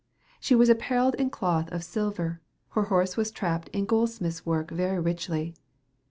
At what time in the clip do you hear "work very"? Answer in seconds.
4.43-4.97